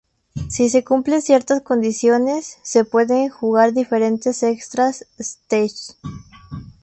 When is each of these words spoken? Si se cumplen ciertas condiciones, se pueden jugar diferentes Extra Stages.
Si 0.49 0.69
se 0.71 0.83
cumplen 0.83 1.21
ciertas 1.21 1.61
condiciones, 1.61 2.57
se 2.63 2.83
pueden 2.85 3.29
jugar 3.29 3.71
diferentes 3.73 4.41
Extra 4.41 4.91
Stages. 5.19 5.99